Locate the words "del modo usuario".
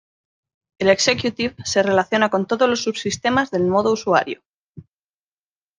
3.51-4.41